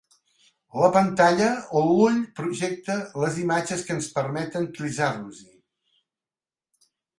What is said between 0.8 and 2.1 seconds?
La pantalla on